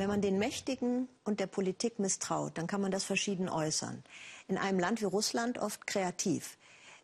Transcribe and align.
Wenn 0.00 0.08
man 0.08 0.22
den 0.22 0.38
Mächtigen 0.38 1.10
und 1.24 1.40
der 1.40 1.46
Politik 1.46 1.98
misstraut, 1.98 2.56
dann 2.56 2.66
kann 2.66 2.80
man 2.80 2.90
das 2.90 3.04
verschieden 3.04 3.50
äußern. 3.50 4.02
In 4.48 4.56
einem 4.56 4.78
Land 4.78 5.02
wie 5.02 5.04
Russland 5.04 5.58
oft 5.58 5.86
kreativ. 5.86 6.56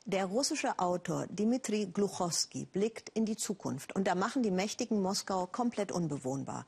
Der 0.06 0.24
russische 0.24 0.78
Autor 0.78 1.26
Dmitri 1.26 1.90
Gluchowski 1.92 2.64
blickt 2.64 3.10
in 3.10 3.26
die 3.26 3.36
Zukunft 3.36 3.94
und 3.94 4.06
da 4.06 4.14
machen 4.14 4.42
die 4.42 4.50
Mächtigen 4.50 5.02
Moskau 5.02 5.46
komplett 5.46 5.92
unbewohnbar. 5.92 6.64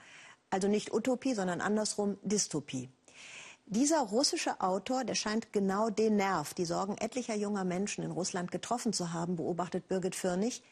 Also 0.50 0.68
nicht 0.68 0.92
Utopie, 0.92 1.32
sondern 1.32 1.62
andersrum 1.62 2.18
Dystopie. 2.22 2.90
Dieser 3.64 4.00
russische 4.00 4.60
Autor, 4.60 5.04
der 5.04 5.14
scheint 5.14 5.54
genau 5.54 5.88
den 5.88 6.16
Nerv, 6.16 6.52
die 6.52 6.66
Sorgen 6.66 6.98
etlicher 6.98 7.36
junger 7.36 7.64
Menschen 7.64 8.04
in 8.04 8.10
Russland 8.10 8.50
getroffen 8.50 8.92
zu 8.92 9.14
haben, 9.14 9.36
beobachtet 9.36 9.88
Birgit 9.88 10.14
Firnig. 10.14 10.62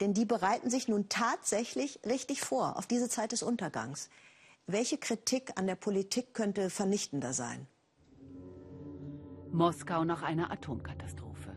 Denn 0.00 0.12
die 0.12 0.24
bereiten 0.24 0.70
sich 0.70 0.88
nun 0.88 1.08
tatsächlich 1.08 2.00
richtig 2.04 2.40
vor 2.40 2.76
auf 2.76 2.88
diese 2.88 3.08
Zeit 3.08 3.30
des 3.30 3.44
Untergangs. 3.44 4.10
Welche 4.66 4.96
Kritik 4.96 5.52
an 5.56 5.66
der 5.66 5.74
Politik 5.74 6.32
könnte 6.32 6.70
vernichtender 6.70 7.34
sein? 7.34 7.66
Moskau 9.52 10.04
nach 10.04 10.22
einer 10.22 10.50
Atomkatastrophe. 10.50 11.54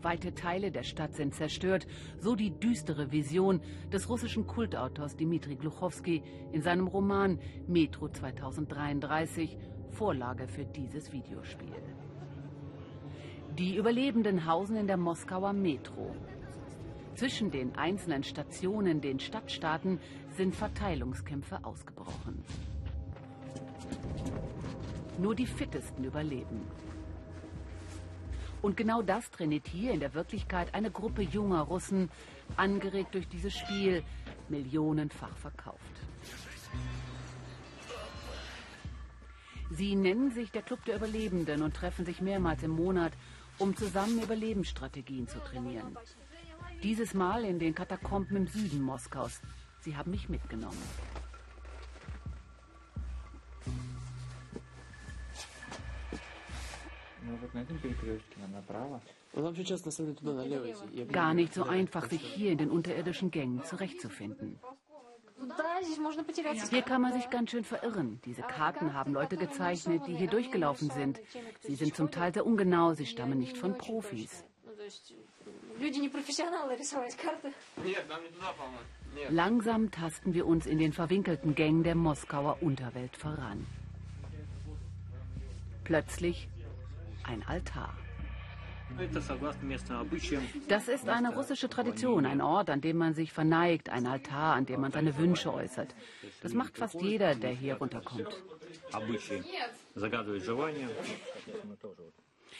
Weite 0.00 0.34
Teile 0.34 0.70
der 0.70 0.82
Stadt 0.82 1.14
sind 1.14 1.34
zerstört, 1.34 1.86
so 2.18 2.34
die 2.34 2.58
düstere 2.58 3.12
Vision 3.12 3.60
des 3.92 4.08
russischen 4.08 4.46
Kultautors 4.46 5.14
Dmitri 5.18 5.56
Gluchowski 5.56 6.22
in 6.52 6.62
seinem 6.62 6.86
Roman 6.86 7.38
Metro 7.66 8.08
2033, 8.08 9.58
Vorlage 9.90 10.48
für 10.48 10.64
dieses 10.64 11.12
Videospiel. 11.12 11.82
Die 13.58 13.76
Überlebenden 13.76 14.46
hausen 14.46 14.76
in 14.76 14.86
der 14.86 14.96
Moskauer 14.96 15.52
Metro. 15.52 16.16
Zwischen 17.16 17.50
den 17.50 17.74
einzelnen 17.76 18.22
Stationen, 18.24 19.00
den 19.00 19.18
Stadtstaaten, 19.18 19.98
sind 20.36 20.54
Verteilungskämpfe 20.54 21.64
ausgebrochen. 21.64 22.44
Nur 25.18 25.34
die 25.34 25.46
Fittesten 25.46 26.04
überleben. 26.04 26.60
Und 28.60 28.76
genau 28.76 29.00
das 29.00 29.30
trainiert 29.30 29.66
hier 29.66 29.92
in 29.92 30.00
der 30.00 30.12
Wirklichkeit 30.12 30.74
eine 30.74 30.90
Gruppe 30.90 31.22
junger 31.22 31.62
Russen, 31.62 32.10
angeregt 32.56 33.14
durch 33.14 33.26
dieses 33.28 33.54
Spiel, 33.56 34.02
millionenfach 34.50 35.36
verkauft. 35.38 35.80
Sie 39.70 39.96
nennen 39.96 40.32
sich 40.32 40.50
der 40.50 40.62
Club 40.62 40.84
der 40.84 40.96
Überlebenden 40.96 41.62
und 41.62 41.74
treffen 41.74 42.04
sich 42.04 42.20
mehrmals 42.20 42.62
im 42.62 42.72
Monat, 42.72 43.12
um 43.58 43.74
zusammen 43.74 44.22
Überlebensstrategien 44.22 45.26
zu 45.28 45.38
trainieren. 45.38 45.96
Dieses 46.86 47.14
Mal 47.14 47.44
in 47.44 47.58
den 47.58 47.74
Katakomben 47.74 48.36
im 48.36 48.46
Süden 48.46 48.80
Moskaus. 48.80 49.40
Sie 49.80 49.96
haben 49.96 50.12
mich 50.12 50.28
mitgenommen. 50.28 50.80
Gar 61.10 61.34
nicht 61.34 61.54
so 61.54 61.64
einfach, 61.64 62.08
sich 62.08 62.22
hier 62.22 62.52
in 62.52 62.58
den 62.58 62.70
unterirdischen 62.70 63.32
Gängen 63.32 63.64
zurechtzufinden. 63.64 64.60
Hier 66.70 66.82
kann 66.82 67.02
man 67.02 67.14
sich 67.14 67.28
ganz 67.30 67.50
schön 67.50 67.64
verirren. 67.64 68.20
Diese 68.24 68.42
Karten 68.42 68.94
haben 68.94 69.12
Leute 69.12 69.36
gezeichnet, 69.36 70.02
die 70.06 70.14
hier 70.14 70.28
durchgelaufen 70.28 70.90
sind. 70.90 71.20
Sie 71.62 71.74
sind 71.74 71.96
zum 71.96 72.12
Teil 72.12 72.32
sehr 72.32 72.46
ungenau, 72.46 72.94
sie 72.94 73.06
stammen 73.06 73.40
nicht 73.40 73.58
von 73.58 73.76
Profis. 73.76 74.44
Langsam 79.30 79.90
tasten 79.90 80.34
wir 80.34 80.46
uns 80.46 80.66
in 80.66 80.78
den 80.78 80.92
verwinkelten 80.92 81.54
Gängen 81.54 81.82
der 81.82 81.94
Moskauer 81.94 82.58
Unterwelt 82.60 83.16
voran. 83.16 83.66
Plötzlich 85.84 86.48
ein 87.24 87.42
Altar. 87.46 87.96
Das 90.68 90.88
ist 90.88 91.08
eine 91.08 91.34
russische 91.34 91.68
Tradition, 91.68 92.24
ein 92.24 92.40
Ort, 92.40 92.70
an 92.70 92.80
dem 92.80 92.98
man 92.98 93.14
sich 93.14 93.32
verneigt, 93.32 93.88
ein 93.88 94.06
Altar, 94.06 94.54
an 94.54 94.66
dem 94.66 94.80
man 94.80 94.92
seine 94.92 95.16
Wünsche 95.16 95.52
äußert. 95.52 95.94
Das 96.42 96.54
macht 96.54 96.78
fast 96.78 97.00
jeder, 97.00 97.34
der 97.34 97.50
hier 97.50 97.76
runterkommt. 97.76 98.42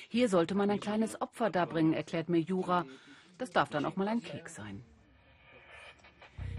Hier 0.08 0.28
sollte 0.28 0.54
man 0.54 0.70
ein 0.70 0.80
kleines 0.80 1.20
Opfer 1.20 1.50
darbringen, 1.50 1.92
erklärt 1.92 2.28
mir 2.28 2.38
Jura. 2.40 2.84
Das 3.38 3.50
darf 3.50 3.68
dann 3.68 3.84
auch 3.84 3.96
mal 3.96 4.08
ein 4.08 4.22
Keks 4.22 4.54
sein. 4.54 4.82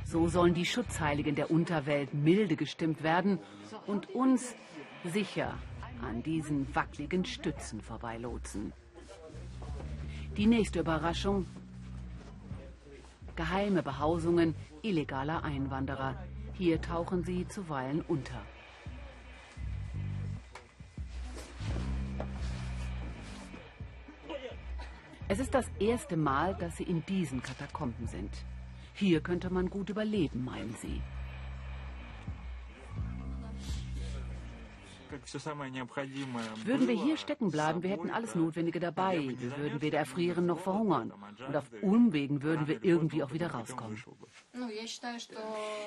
So 0.05 0.27
sollen 0.27 0.53
die 0.53 0.65
Schutzheiligen 0.65 1.35
der 1.35 1.51
Unterwelt 1.51 2.13
milde 2.13 2.55
gestimmt 2.55 3.03
werden 3.03 3.39
und 3.87 4.09
uns 4.15 4.55
sicher 5.03 5.57
an 6.01 6.23
diesen 6.23 6.73
wackligen 6.75 7.25
Stützen 7.25 7.81
vorbeilotsen. 7.81 8.71
Die 10.37 10.45
nächste 10.45 10.79
Überraschung. 10.79 11.45
Geheime 13.35 13.83
Behausungen 13.83 14.55
illegaler 14.81 15.43
Einwanderer. 15.43 16.15
Hier 16.53 16.81
tauchen 16.81 17.23
sie 17.23 17.47
zuweilen 17.47 18.01
unter. 18.07 18.41
Es 25.29 25.39
ist 25.39 25.53
das 25.53 25.65
erste 25.77 26.15
Mal, 26.15 26.55
dass 26.55 26.77
sie 26.77 26.83
in 26.83 27.05
diesen 27.05 27.41
Katakomben 27.41 28.07
sind. 28.07 28.31
Hier 28.93 29.19
könnte 29.19 29.49
man 29.49 29.69
gut 29.69 29.89
überleben, 29.89 30.45
meinen 30.45 30.73
sie. 30.81 31.01
Würden 36.65 36.87
wir 36.87 36.95
hier 36.95 37.17
stecken 37.17 37.51
bleiben, 37.51 37.83
wir 37.83 37.89
hätten 37.89 38.09
alles 38.09 38.35
Notwendige 38.35 38.79
dabei. 38.79 39.35
Wir 39.39 39.57
würden 39.57 39.81
weder 39.81 39.99
erfrieren 39.99 40.45
noch 40.45 40.59
verhungern. 40.59 41.13
Und 41.47 41.55
auf 41.55 41.65
Umwegen 41.81 42.41
würden 42.43 42.67
wir 42.67 42.83
irgendwie 42.83 43.23
auch 43.23 43.33
wieder 43.33 43.51
rauskommen. 43.51 43.97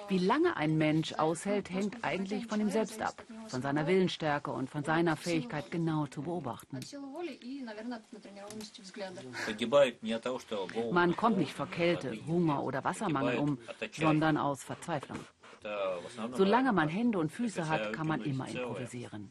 Wie 0.08 0.18
lange 0.18 0.56
ein 0.56 0.76
Mensch 0.78 1.12
aushält, 1.14 1.70
hängt 1.70 2.04
eigentlich 2.04 2.46
von 2.46 2.60
ihm 2.60 2.70
selbst 2.70 3.00
ab, 3.02 3.22
von 3.48 3.62
seiner 3.62 3.86
Willensstärke 3.86 4.50
und 4.50 4.70
von 4.70 4.84
seiner 4.84 5.16
Fähigkeit, 5.16 5.70
genau 5.70 6.06
zu 6.06 6.22
beobachten. 6.22 6.80
Man 10.92 11.16
kommt 11.16 11.38
nicht 11.38 11.52
vor 11.52 11.66
Kälte, 11.66 12.18
Hunger 12.26 12.62
oder 12.62 12.84
Wassermangel 12.84 13.38
um, 13.38 13.58
sondern 13.92 14.36
aus 14.36 14.62
Verzweiflung. 14.62 15.18
Solange 16.34 16.72
man 16.72 16.88
Hände 16.88 17.18
und 17.18 17.30
Füße 17.30 17.68
hat, 17.68 17.92
kann 17.92 18.06
man 18.06 18.22
immer 18.22 18.48
improvisieren. 18.48 19.30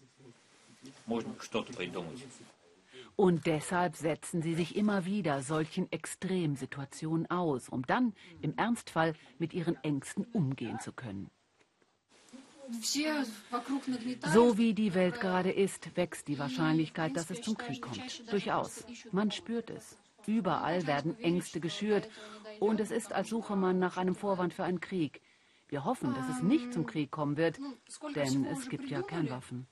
Und 3.15 3.45
deshalb 3.47 3.95
setzen 3.95 4.41
sie 4.41 4.53
sich 4.53 4.75
immer 4.75 5.05
wieder 5.05 5.41
solchen 5.41 5.91
Extremsituationen 5.91 7.29
aus, 7.29 7.67
um 7.67 7.85
dann 7.85 8.13
im 8.41 8.55
Ernstfall 8.55 9.13
mit 9.39 9.53
ihren 9.53 9.75
Ängsten 9.83 10.25
umgehen 10.31 10.79
zu 10.79 10.93
können. 10.93 11.29
So 14.31 14.57
wie 14.57 14.73
die 14.73 14.93
Welt 14.93 15.19
gerade 15.19 15.51
ist, 15.51 15.97
wächst 15.97 16.27
die 16.27 16.37
Wahrscheinlichkeit, 16.37 17.15
dass 17.15 17.29
es 17.29 17.41
zum 17.41 17.57
Krieg 17.57 17.81
kommt. 17.81 18.31
Durchaus. 18.31 18.85
Man 19.11 19.31
spürt 19.31 19.69
es. 19.71 19.97
Überall 20.27 20.85
werden 20.85 21.19
Ängste 21.19 21.59
geschürt 21.59 22.07
und 22.59 22.79
es 22.79 22.91
ist, 22.91 23.11
als 23.11 23.29
suche 23.29 23.55
man 23.55 23.79
nach 23.79 23.97
einem 23.97 24.15
Vorwand 24.15 24.53
für 24.53 24.63
einen 24.63 24.79
Krieg. 24.79 25.21
Wir 25.69 25.85
hoffen, 25.85 26.15
dass 26.15 26.27
es 26.29 26.41
nicht 26.41 26.73
zum 26.73 26.87
Krieg 26.87 27.11
kommen 27.11 27.37
wird, 27.37 27.59
denn 28.15 28.45
es 28.45 28.67
gibt 28.69 28.89
ja 28.89 29.03
Kernwaffen. 29.03 29.67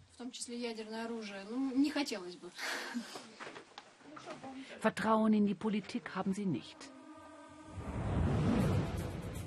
Vertrauen 4.79 5.33
in 5.33 5.47
die 5.47 5.55
Politik 5.55 6.15
haben 6.15 6.33
sie 6.33 6.45
nicht. 6.45 6.77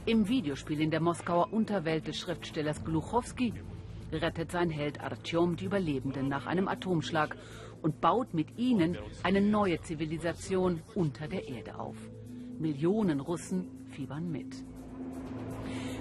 Im 0.06 0.26
Videospiel 0.26 0.80
in 0.80 0.90
der 0.90 1.00
Moskauer 1.00 1.52
Unterwelt 1.52 2.08
des 2.08 2.18
Schriftstellers 2.18 2.84
Gluchowski 2.84 3.54
rettet 4.10 4.50
sein 4.50 4.70
Held 4.70 5.00
Artyom 5.00 5.54
die 5.54 5.66
Überlebenden 5.66 6.28
nach 6.28 6.46
einem 6.46 6.66
Atomschlag 6.66 7.36
und 7.80 8.00
baut 8.00 8.34
mit 8.34 8.58
ihnen 8.58 8.98
eine 9.22 9.40
neue 9.40 9.80
Zivilisation 9.82 10.82
unter 10.96 11.28
der 11.28 11.46
Erde 11.46 11.78
auf. 11.78 11.96
Millionen 12.58 13.20
Russen 13.20 13.86
fiebern 13.90 14.30
mit. 14.32 14.64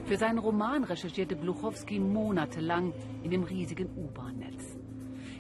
Für 0.10 0.18
seinen 0.18 0.40
Roman 0.40 0.84
recherchierte 0.86 1.36
Gluchowski 1.36 2.00
monatelang 2.00 2.94
in 3.22 3.30
dem 3.30 3.44
riesigen 3.44 3.96
U-Bahn-Netz. 3.96 4.76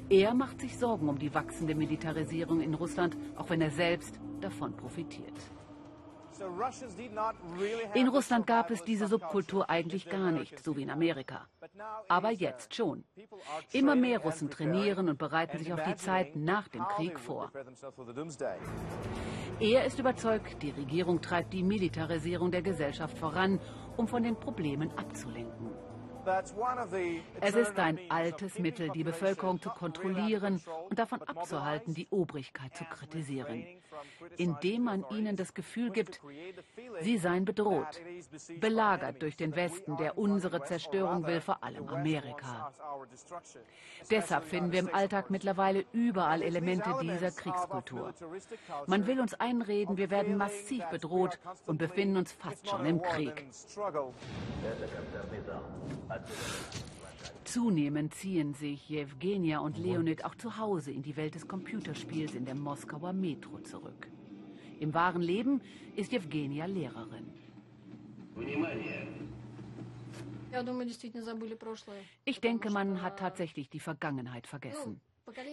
Er 0.09 0.35
macht 0.35 0.61
sich 0.61 0.77
Sorgen 0.77 1.09
um 1.09 1.17
die 1.17 1.33
wachsende 1.33 1.73
Militarisierung 1.73 2.61
in 2.61 2.75
Russland, 2.75 3.17
auch 3.35 3.49
wenn 3.49 3.61
er 3.61 3.71
selbst 3.71 4.19
davon 4.41 4.77
profitiert. 4.77 5.33
In 7.95 8.09
Russland 8.09 8.45
gab 8.45 8.69
es 8.69 8.83
diese 8.83 9.07
Subkultur 9.07 9.71
eigentlich 9.71 10.07
gar 10.07 10.29
nicht, 10.29 10.63
so 10.63 10.77
wie 10.77 10.83
in 10.83 10.91
Amerika. 10.91 11.47
Aber 12.07 12.29
jetzt 12.29 12.75
schon. 12.75 13.03
Immer 13.71 13.95
mehr 13.95 14.19
Russen 14.19 14.51
trainieren 14.51 15.09
und 15.09 15.17
bereiten 15.17 15.57
sich 15.57 15.73
auf 15.73 15.81
die 15.81 15.95
Zeit 15.95 16.35
nach 16.35 16.67
dem 16.67 16.83
Krieg 16.89 17.19
vor. 17.19 17.51
Er 19.61 19.83
ist 19.83 19.99
überzeugt, 19.99 20.63
die 20.63 20.69
Regierung 20.69 21.21
treibt 21.21 21.51
die 21.51 21.63
Militarisierung 21.63 22.49
der 22.49 22.61
Gesellschaft 22.61 23.17
voran, 23.17 23.59
um 23.97 24.07
von 24.07 24.23
den 24.23 24.37
Problemen 24.37 24.89
abzulenken. 24.97 25.68
Es 27.41 27.55
ist 27.55 27.79
ein 27.79 27.99
altes 28.09 28.59
Mittel, 28.59 28.89
die 28.89 29.03
Bevölkerung 29.03 29.61
zu 29.61 29.69
kontrollieren 29.69 30.61
und 30.89 30.99
davon 30.99 31.21
abzuhalten, 31.23 31.93
die 31.93 32.07
Obrigkeit 32.09 32.75
zu 32.75 32.83
kritisieren, 32.85 33.65
indem 34.37 34.83
man 34.83 35.05
ihnen 35.11 35.35
das 35.35 35.53
Gefühl 35.53 35.91
gibt, 35.91 36.21
sie 37.01 37.17
seien 37.17 37.45
bedroht, 37.45 38.01
belagert 38.59 39.21
durch 39.21 39.37
den 39.37 39.55
Westen, 39.55 39.97
der 39.97 40.17
unsere 40.17 40.63
Zerstörung 40.63 41.25
will, 41.25 41.41
vor 41.41 41.63
allem 41.63 41.87
Amerika. 41.89 42.71
Deshalb 44.09 44.45
finden 44.45 44.71
wir 44.71 44.79
im 44.79 44.93
Alltag 44.93 45.29
mittlerweile 45.29 45.85
überall 45.93 46.41
Elemente 46.41 46.93
dieser 47.01 47.31
Kriegskultur. 47.31 48.13
Man 48.87 49.07
will 49.07 49.19
uns 49.19 49.33
einreden, 49.35 49.97
wir 49.97 50.09
werden 50.09 50.37
massiv 50.37 50.85
bedroht 50.85 51.39
und 51.65 51.77
befinden 51.77 52.17
uns 52.17 52.31
fast 52.31 52.67
schon 52.67 52.85
im 52.85 53.01
Krieg. 53.01 53.45
Zunehmend 57.43 58.13
ziehen 58.13 58.53
sich 58.53 58.89
Jewgenia 58.89 59.59
und 59.59 59.77
Leonid 59.77 60.23
auch 60.23 60.35
zu 60.35 60.57
Hause 60.57 60.91
in 60.91 61.01
die 61.01 61.17
Welt 61.17 61.33
des 61.33 61.47
Computerspiels 61.47 62.35
in 62.35 62.45
der 62.45 62.53
Moskauer 62.55 63.11
Metro 63.11 63.59
zurück. 63.59 64.07
Im 64.79 64.93
wahren 64.93 65.21
Leben 65.21 65.61
ist 65.95 66.11
Jewgenia 66.11 66.65
Lehrerin. 66.65 67.33
Ich 72.25 72.41
denke, 72.41 72.69
man 72.69 73.01
hat 73.01 73.19
tatsächlich 73.19 73.69
die 73.69 73.79
Vergangenheit 73.79 74.47
vergessen. 74.47 75.01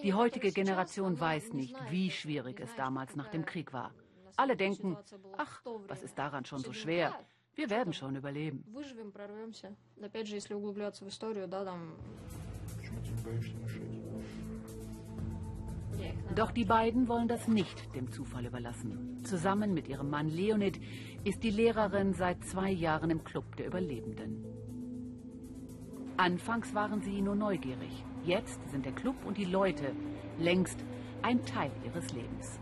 Die 0.03 0.15
heutige 0.15 0.53
Generation 0.53 1.19
weiß 1.19 1.53
nicht, 1.53 1.77
wie 1.91 2.11
schwierig 2.11 2.61
es 2.61 2.75
damals 2.77 3.17
nach 3.17 3.29
dem 3.29 3.45
Krieg 3.45 3.73
war. 3.73 3.93
Alle 4.37 4.57
denken, 4.57 4.97
ach, 5.37 5.63
was 5.89 6.03
ist 6.03 6.19
daran 6.19 6.45
schon 6.45 6.61
so 6.61 6.73
schwer? 6.73 7.15
Wir 7.57 7.71
werden 7.71 7.95
schon 7.95 8.15
überleben. 8.17 8.65
Doch 16.35 16.51
die 16.51 16.67
beiden 16.67 17.09
wollen 17.09 17.29
das 17.29 17.49
nicht 17.49 17.95
dem 17.95 18.13
Zufall 18.13 18.45
überlassen. 18.45 19.25
Zusammen 19.25 19.73
mit 19.73 19.89
ihrem 19.89 20.11
Mann 20.11 20.29
Leonid 20.29 20.79
ist 21.25 21.43
die 21.43 21.51
Lehrerin 21.51 22.13
seit 22.13 22.45
zwei 22.45 22.71
Jahren 22.71 23.09
im 23.09 23.25
Club 23.25 23.57
der 23.57 23.69
Überlebenden. 23.69 24.45
Anfangs 26.19 26.75
waren 26.75 27.01
sie 27.01 27.23
nur 27.23 27.37
neugierig. 27.37 28.05
Jetzt 28.23 28.61
sind 28.71 28.85
der 28.85 28.93
Club 28.93 29.17
und 29.25 29.39
die 29.39 29.47
Leute 29.47 29.93
längst 30.39 30.79
ein 31.23 31.43
Teil 31.47 31.71
ihres 31.87 32.13
Lebens. 32.13 32.61